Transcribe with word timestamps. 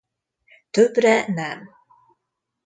Többre 0.71 1.25
nem. 1.27 1.69